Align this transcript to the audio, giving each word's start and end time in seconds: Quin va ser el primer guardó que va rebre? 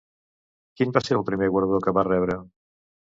Quin 0.79 0.95
va 0.95 1.03
ser 1.07 1.13
el 1.19 1.25
primer 1.27 1.49
guardó 1.57 1.83
que 1.85 1.95
va 1.99 2.09
rebre? 2.09 2.39